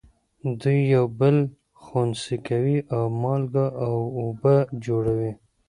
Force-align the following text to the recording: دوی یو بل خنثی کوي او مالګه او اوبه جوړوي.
دوی 0.59 0.79
یو 0.93 1.05
بل 1.19 1.37
خنثی 1.83 2.35
کوي 2.47 2.77
او 2.93 3.03
مالګه 3.21 3.65
او 3.85 3.95
اوبه 4.19 4.55
جوړوي. 4.85 5.31